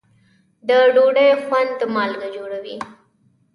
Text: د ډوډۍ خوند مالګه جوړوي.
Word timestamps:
د 0.67 0.69
ډوډۍ 0.93 1.29
خوند 1.43 1.79
مالګه 1.93 2.27
جوړوي. 2.35 2.77